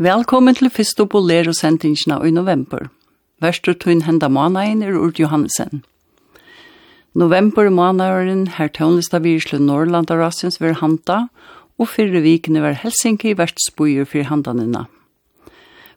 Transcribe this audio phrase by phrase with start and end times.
[0.00, 2.86] Velkommen til fyrst og bolero sendingsna i november.
[3.44, 5.82] Værstu tøyn henda måneden er Urt Johansen.
[7.12, 11.26] November måneden her tøynlista virslu Norrlanda og Rassens ver handa,
[11.76, 14.86] og fyrre vikene var Helsinki verst vertsbøyer for handanina.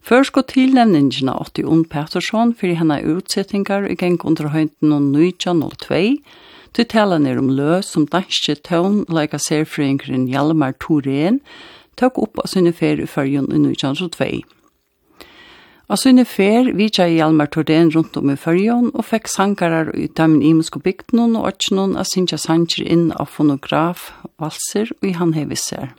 [0.01, 5.15] Først gå til nevningene 80 Ond Pettersson for henne utsettingar i geng under høynten og
[5.15, 6.17] 1902,
[6.73, 11.39] til talen ned om løs som danske tøvn, a serfrengren Hjalmar Thorén,
[11.99, 14.29] tok opp av sinne fer i fyrjun i 1902.
[15.91, 20.41] Av sinne fer vidtja Hjalmar Tordén rundt om i fyrjun og fekk sankarar i damen
[20.41, 25.91] imensko bygden og åtsjonen av sinja sanger inn av fonograf, valser og i handheviser.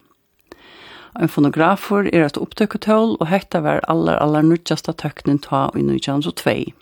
[1.14, 6.72] Ein fonografur er et opptøkketøl, og hekta var allar allar nudjasta tøknen ta i 1902.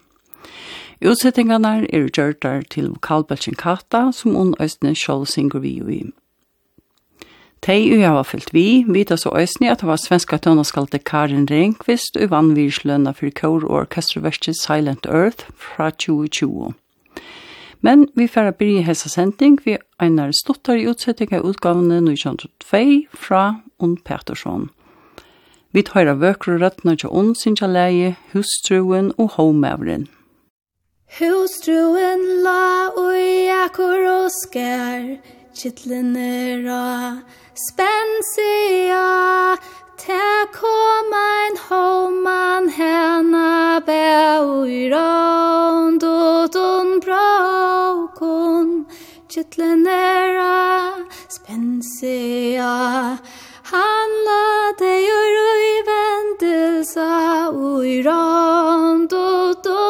[1.03, 6.13] Utsettingarna er gjørtar til vokalbelsen Kata, som hun østene sjål synger vi i
[7.63, 12.17] Tei ui hava fyllt vi, vita så òsni at det var svenska tøvnaskalte Karin Rehnqvist
[12.19, 16.73] ui vannvirslønna for kår og orkesterverket Silent Earth fra 2020.
[17.87, 23.43] Men vi får byrja hessa sending vi einar stuttar i utsetting av utgavene 1902 fra
[23.79, 24.73] Unn Petersson.
[25.71, 30.09] Vi tøyra vøkru røttna til Unn sinja leie, hustruen og homevren.
[31.21, 35.07] Hustruen la ui akkur og skær,
[35.53, 37.19] Kittlener og
[37.61, 39.01] spensia,
[40.01, 48.87] Ta kom ein homan hena bæ ui rond og dun braukon.
[49.29, 52.73] Kittlener og spensia,
[53.73, 54.47] han la
[54.81, 57.13] deg og røy vendelsa
[57.53, 59.83] ui rond og dun.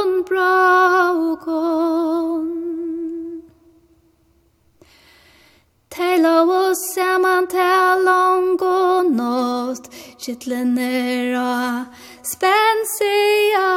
[6.72, 9.88] så ser man til lang og nått
[10.22, 11.34] Kittlen er
[12.24, 13.72] spensia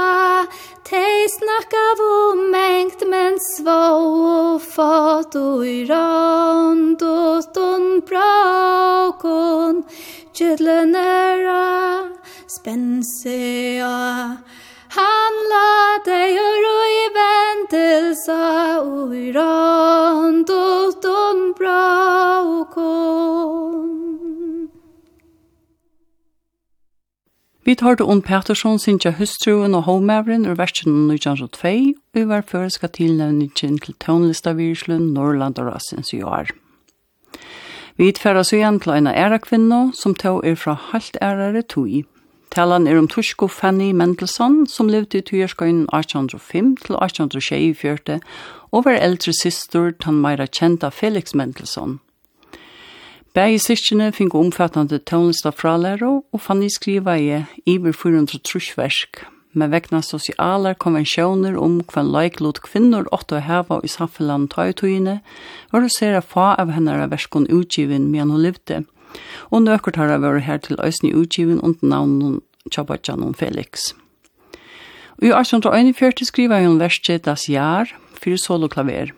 [0.88, 2.14] Tei snakka vo
[2.54, 3.82] mengt men svå
[4.30, 9.84] og fått og i rand og stund brakon
[10.32, 13.92] Kittlen er og spensia
[14.96, 15.76] Han la
[16.08, 18.44] deg og roi ventelsa,
[18.80, 22.05] og i rand og stund brakon
[27.66, 32.46] Vi tar det om Pettersson synkja hustruen og homævren ur versen 1902, og vi var
[32.46, 36.52] føreska tilnevningen til tøvnlista virslun, Norrland og Rassens i år.
[37.98, 42.06] Vi utfæra så igjen til en æra kvinno som tog er fra halvt ærare tog.
[42.52, 48.20] Talan er om Tushko Fanny Mendelssohn, som levde i tujerskøyen 1805 til 1824,
[48.72, 52.00] og var eldre syster til han meira kjenta Felix Mendelssohn.
[53.36, 59.74] Begge sysgjene fikk omfattende tøvnlista fralæro, og fann i skriva i iver 400 trusversk, med
[59.74, 65.18] vekna sosiale konvensjoner om kvann leiklot kvinnor åtte å heva i samfellan tøytøyene,
[65.74, 68.80] var det sere fa av hennara verskon utgiven medan hun levde,
[69.52, 72.40] og nøkker tar vært her til øysen i utgiven under navnen
[72.72, 73.92] Tjabatjanon Felix.
[75.20, 79.12] Og i 1841 skriva hun verset Das Jar, fyrir soloklaver,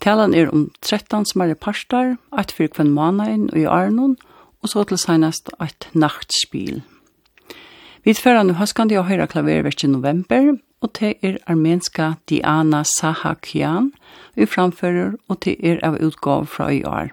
[0.00, 4.16] Talan er om 13 smarre parstar, eit fyrir kvann manain og i Arnon,
[4.64, 6.80] og så til seinast eit nachtspil.
[8.04, 13.90] Vi tverra nu haskandi å høyra klaververk i november, og det er armenska Diana Sahakian,
[14.36, 17.12] vi framfører, og det er av utgav fra i år.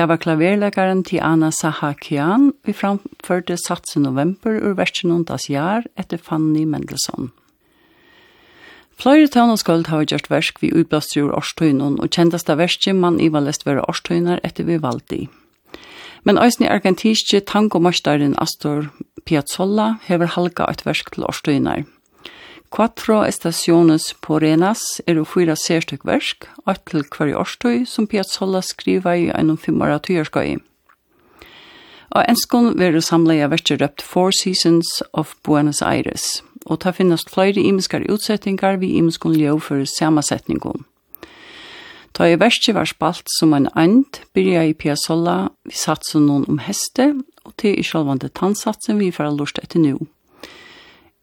[0.00, 6.16] Det var klaverlegaren Tiana Sahakian, vi framførte Sats i november ur versen Das Jahr etter
[6.16, 7.28] Fanny Mendelssohn.
[8.96, 13.84] Fløyre tøvnåskåld har gjort versk vi utblåster ur årstøynen, og kjenteste verset man lest være
[13.92, 15.28] årstøyner etter vi valgte i.
[16.24, 18.88] Men òsne argentiske tango-mørstaren Astor
[19.26, 21.84] Piazzolla hever halga et versk til årstøyner–
[22.70, 28.60] Quattro estaciones på Renas er jo fyra sérstøk versk, og til hver årstøy som Piazzolla
[28.62, 30.60] skriva i en fimmara tøyerskøy.
[32.10, 36.94] Og enskon vil du samle i verset røpt Four Seasons of Buenos Aires, og ta
[36.94, 40.86] finnast flere imiskar utsettingar vi imiskon ljøv for samasetningon.
[42.14, 46.62] Ta i verset var spalt som en and, byrja i Piazzolla, vi satsen noen om
[46.62, 50.06] heste, og til i sjálvande tannsatsen vi får lort etter nu.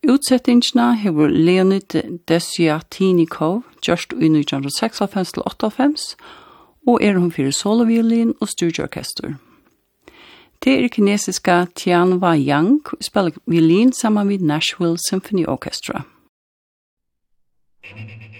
[0.03, 6.15] Utsettingsna hever Leonid Desiatinikov gjørst i 1996-1998
[6.87, 9.33] og er hun fyrir soloviolin og studieorkester.
[10.63, 16.01] Det er kinesiska Tian Wa Yang spiller violin sammen med Nashville Symphony Orchestra.
[17.83, 18.36] Thank you.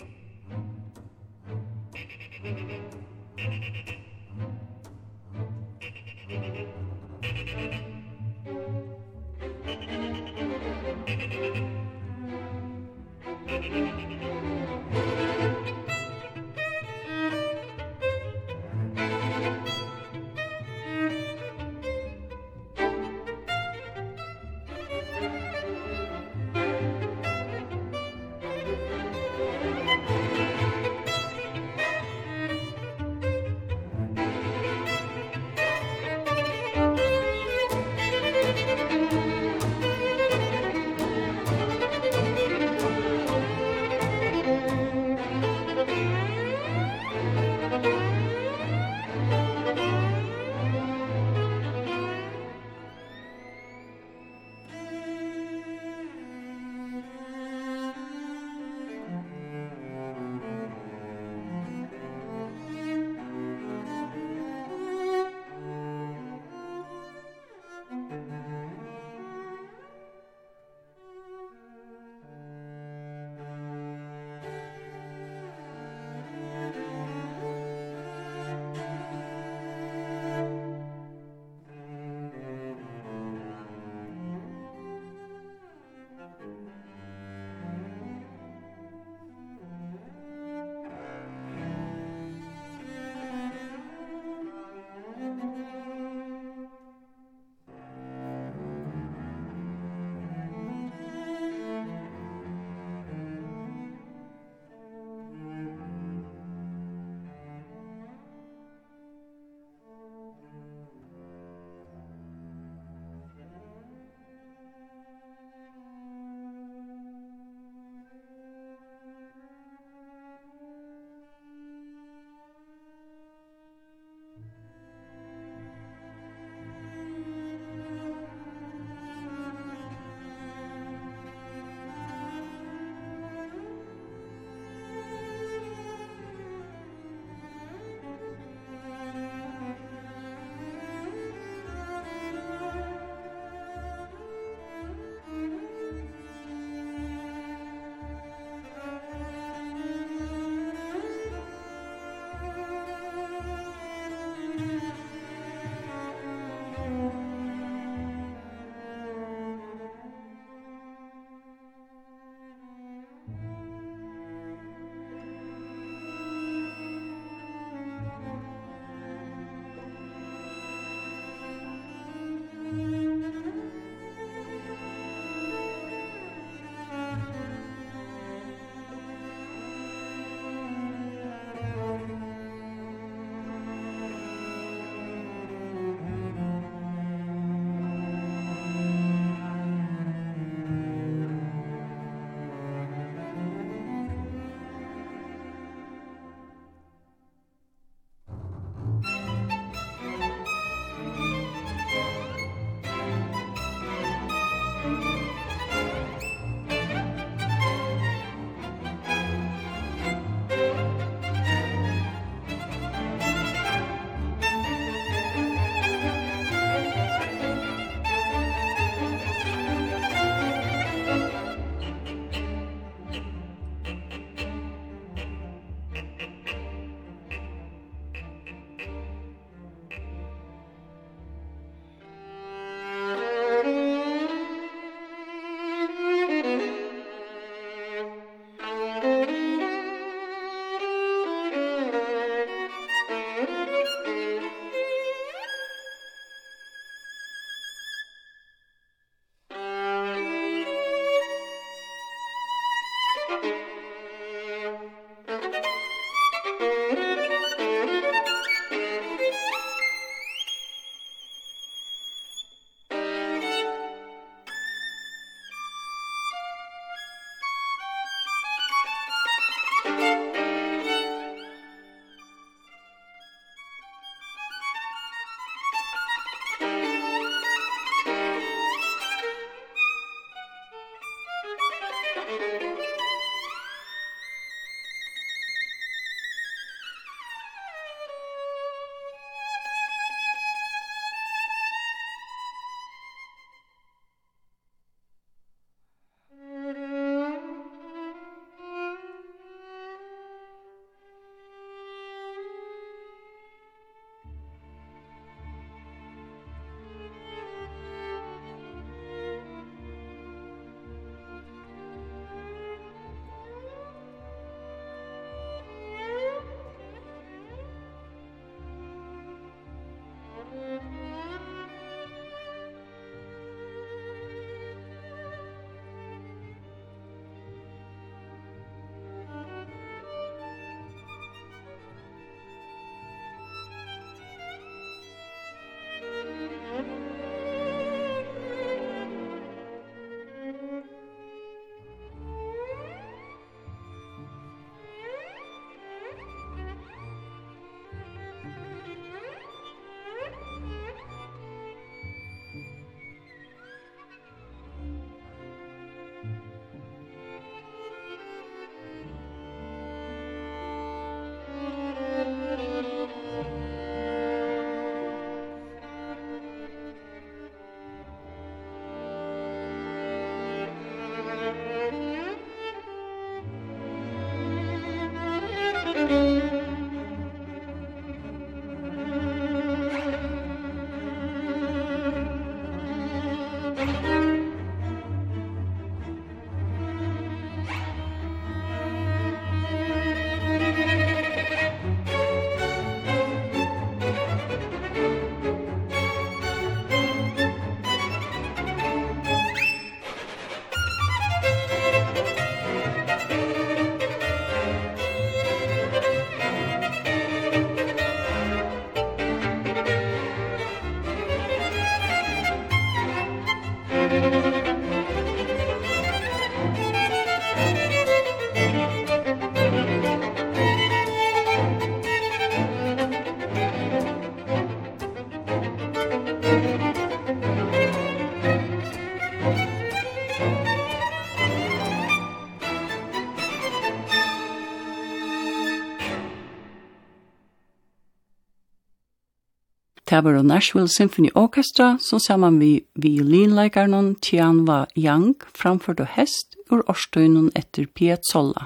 [440.18, 447.52] Det var Nashville Symphony Orchestra som saman vi violinleikaren Tianwa Yang framførte hest ur årstøynen
[447.54, 448.64] etter Piazzolla.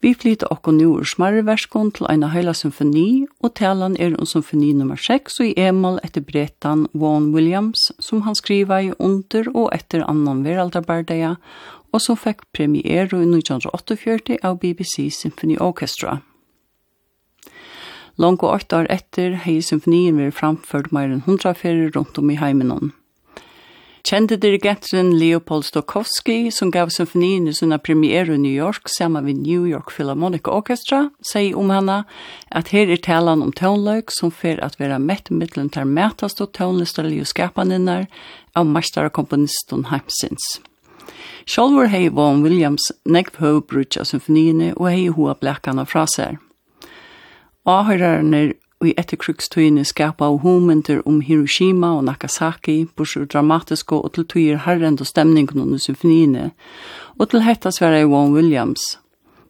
[0.00, 4.24] Vi flyter okko nu ur smarre verskon til eina heila symfoni, og talan er om
[4.24, 9.52] symfoni nummer 6 og i emal etter bretan Vaughan Williams, som han skriva i under
[9.52, 11.36] og etter annan veraldarbardeia,
[11.92, 16.22] og som fekk premiere i 1948 av BBC Symphony Orchestra.
[18.18, 22.38] Longo åtte år etter hei symfonien vi framført mer enn hundra ferier rundt om i
[22.40, 22.90] heimenon.
[24.08, 29.42] Kjente dirigenten Leopold Stokowski, som gav symfonien i sina premiere i New York sammen med
[29.42, 31.98] New York Philharmonic Orchestra, sier om henne
[32.48, 36.54] at her er talan om tånløk som fer at være mett mittelen til mætast og
[36.56, 38.08] tånlistelige skapaninnar
[38.56, 40.56] av mestare komponisten Heimsins.
[41.44, 46.38] Sjolvor hei Vaughan Williams nekv høy brutja symfoniene og hei hoa blekkan av fraser.
[47.68, 54.62] Ahyrarnir i etterkrigstøyene skapa av homenter om Hiroshima og Nagasaki, bursur dramatiske og til tøyer
[54.64, 56.52] herrend og stemningen under symfoniene,
[57.18, 58.84] og til hetta sverre Vaughan Williams.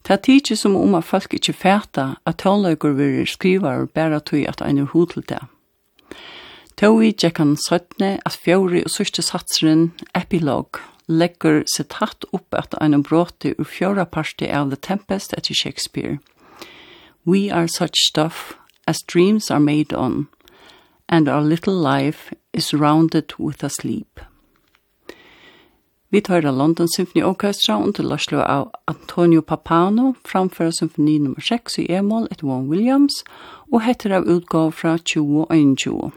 [0.02, 4.18] Det er tidsi som om at folk ikkje fæta at tølløyker vil skriva og bæra
[4.18, 5.42] tøy at ein er hod til det.
[6.80, 12.74] Tøy tjekk han søttne at fjori og sørste satseren epilog legger sitt hatt opp at
[12.80, 16.18] ein bråte ur fjóra parti av The Tempest etter Shakespeare–
[17.24, 18.54] We are such stuff
[18.86, 20.28] as dreams are made on,
[21.08, 24.20] and our little life is rounded with a sleep.
[26.10, 31.84] Vi tar London Symphony Orchestra under Lashlo av Antonio Papano framfører symfoni nummer 6 i
[31.92, 33.18] E-mål etter Vaughan Williams
[33.72, 36.12] og heter av utgave fra 2021.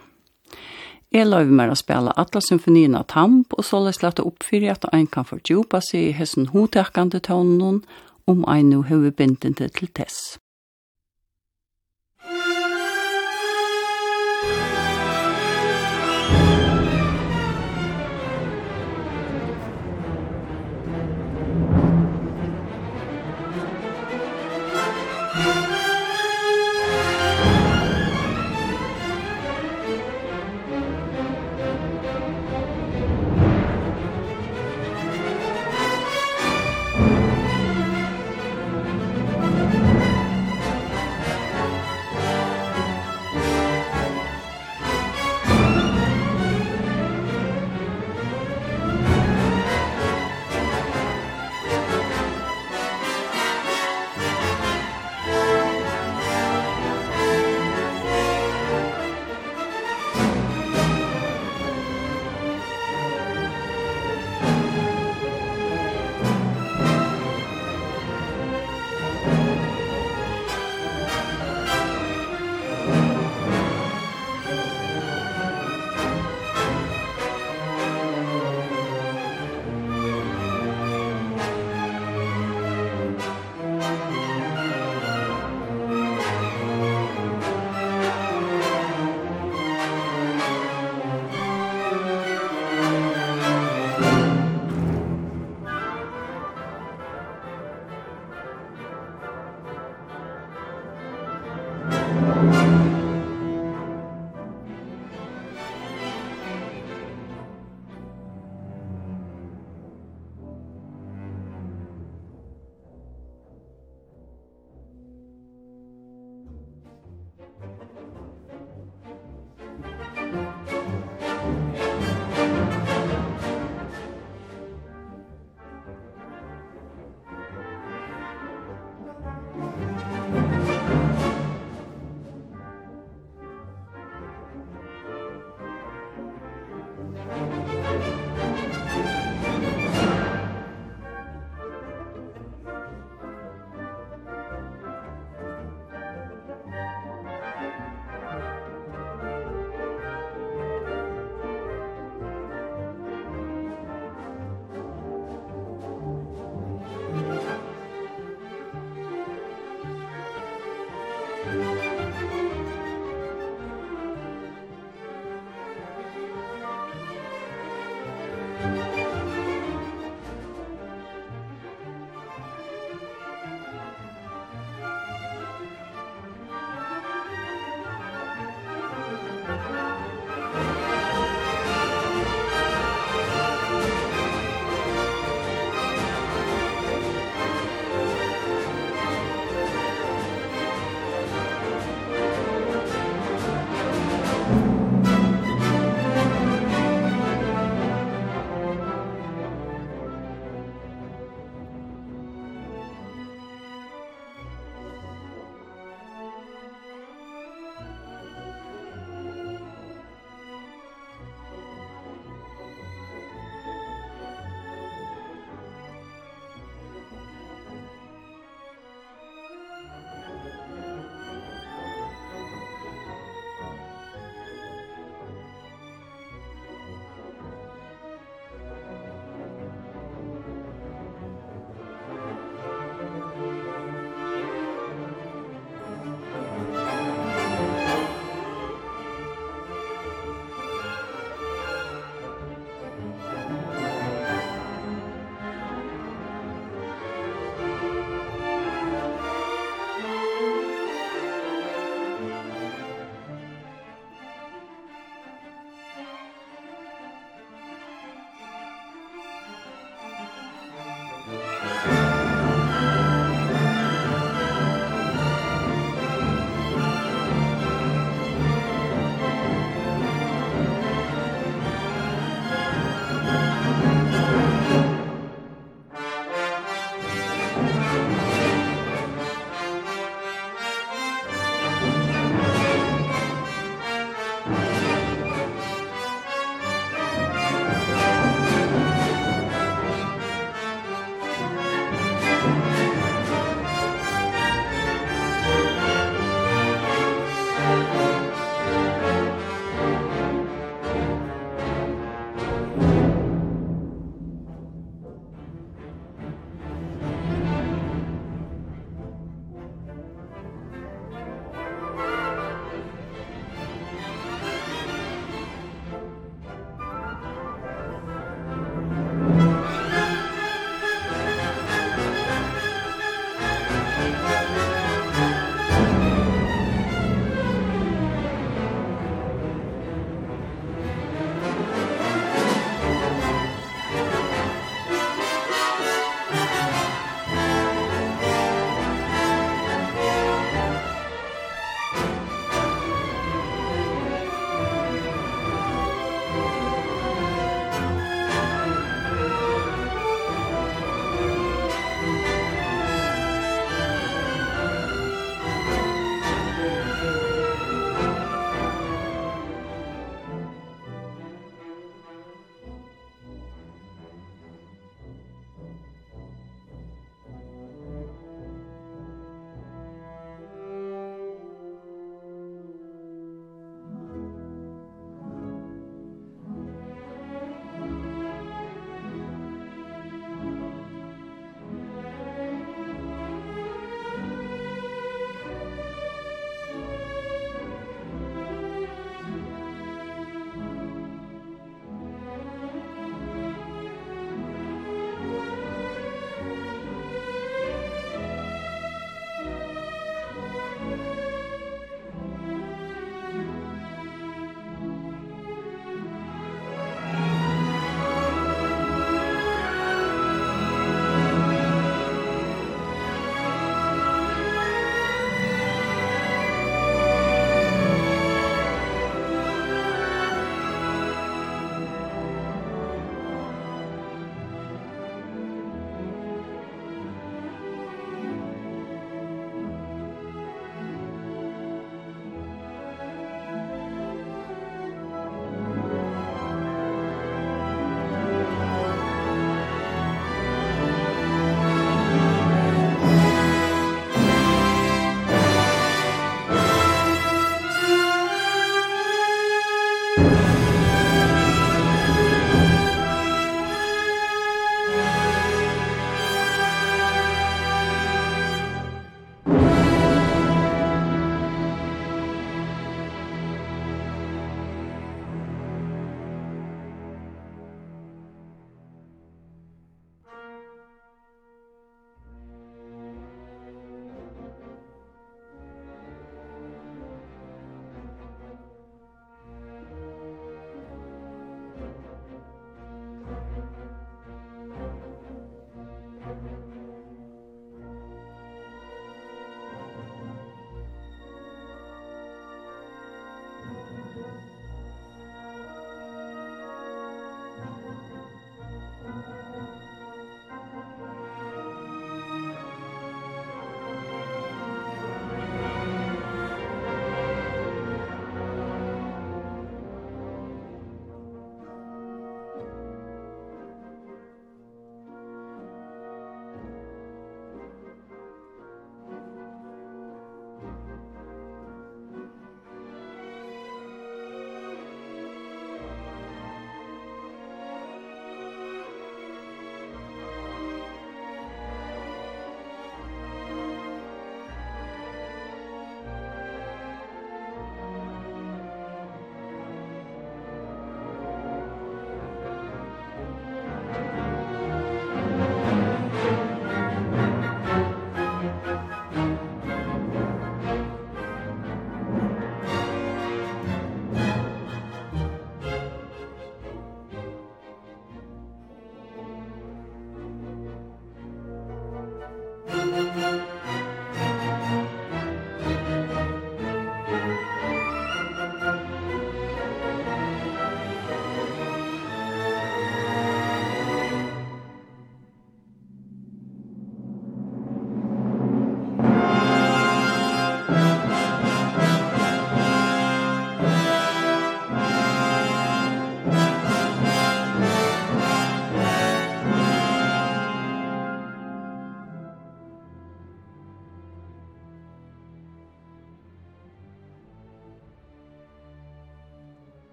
[1.12, 4.88] Jeg løyver meg å spille alle symfoniene av Tamp og så løs lette opp at
[4.94, 7.84] en kan fordjupa seg i hessen hotekkende tonen
[8.26, 10.40] om en nå høver bindende til tess.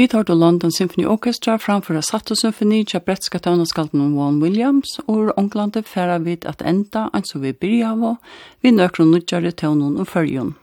[0.00, 4.94] Vi tar til London Symphony Orchestra framføra Sato Symphony tja bretska tøvnaskalten om Vaughan Williams,
[5.02, 8.16] og ur Ånglandet færa vid at enda, anso vi byrja av,
[8.62, 10.54] vi nøkron nudjare tøvnun og fyrjon.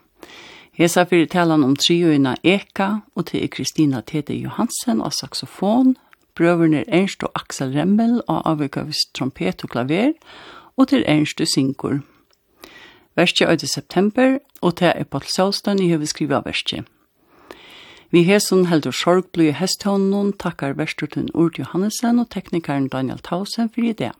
[0.73, 5.93] Hesa fyrir talan om trioina Eka, og til Kristina Tete Johansen av saxofon,
[6.33, 10.17] brøverne Ernst og Axel Remmel av avvikavis trompet og klaver,
[10.77, 11.99] og til Ernst og Sinkur.
[13.13, 13.67] Verstje 8.
[13.67, 16.87] september, og til er Paul Sjålstøyne i høveskriva verstje.
[18.09, 23.97] Vi hesson heldur sorgblu i hesthånden takkar Vestertun Urt Johannesen og teknikaren Daniel Tausen fyrir
[23.99, 24.13] det.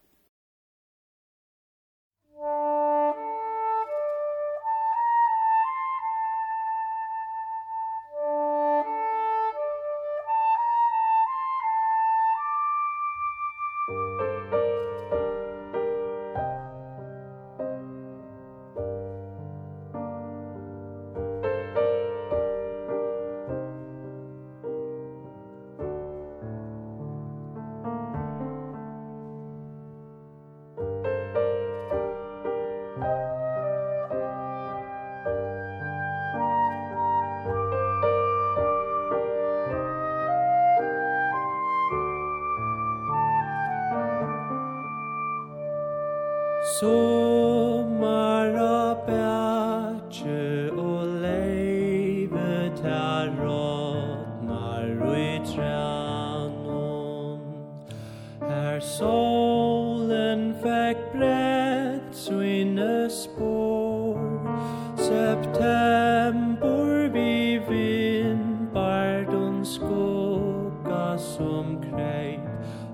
[66.28, 72.40] lempor vi vimpardun skugga som kreit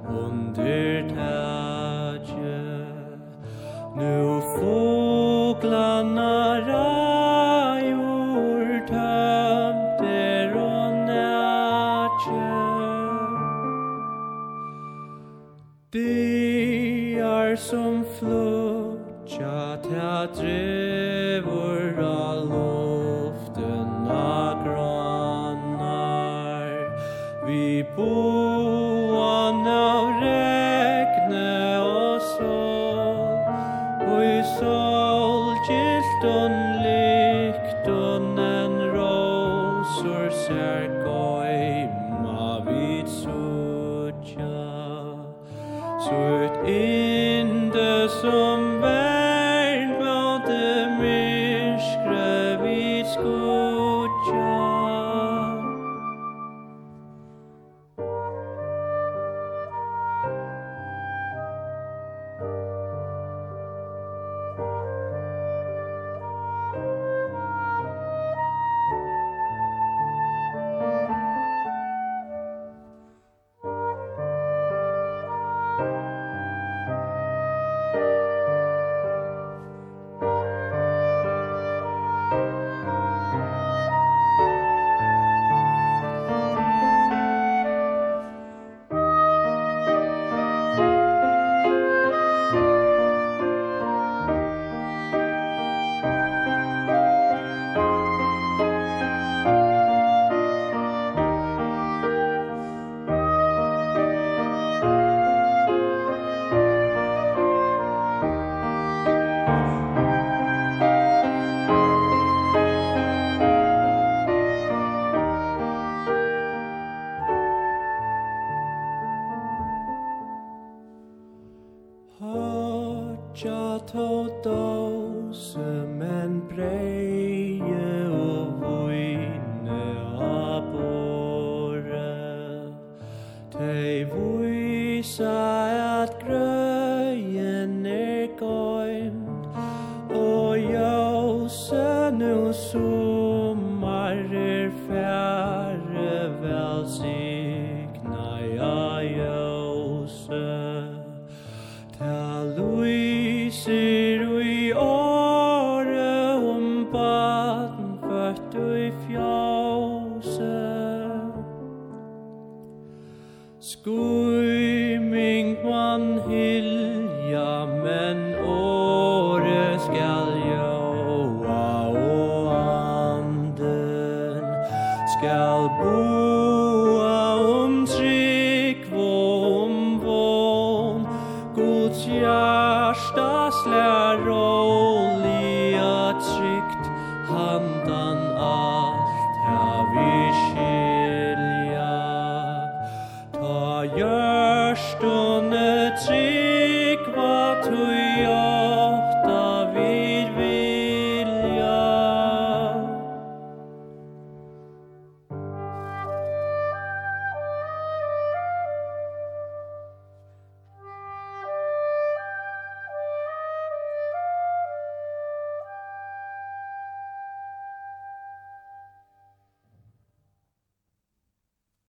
[0.08, 2.86] under tætje.
[3.96, 6.03] Nu foglar